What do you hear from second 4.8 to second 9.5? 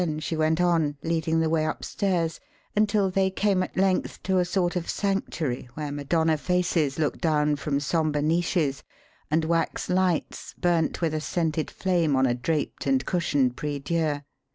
sanctuary where Madonna faces looked down from sombre niches, and